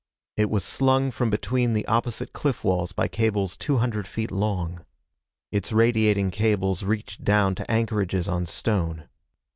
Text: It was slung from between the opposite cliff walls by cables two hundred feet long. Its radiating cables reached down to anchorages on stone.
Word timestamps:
It 0.35 0.49
was 0.49 0.63
slung 0.63 1.11
from 1.11 1.29
between 1.29 1.73
the 1.73 1.85
opposite 1.87 2.33
cliff 2.33 2.63
walls 2.63 2.91
by 2.91 3.07
cables 3.07 3.55
two 3.55 3.77
hundred 3.77 4.07
feet 4.07 4.31
long. 4.31 4.83
Its 5.51 5.71
radiating 5.71 6.31
cables 6.31 6.81
reached 6.81 7.23
down 7.23 7.53
to 7.53 7.69
anchorages 7.69 8.27
on 8.27 8.47
stone. 8.47 9.07